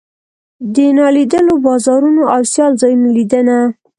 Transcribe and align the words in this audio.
د 0.75 0.77
نالیدلو 0.97 1.53
بازارونو 1.65 2.23
او 2.33 2.41
سیال 2.51 2.73
ځایونو 2.81 3.07
لیدنه. 3.17 3.57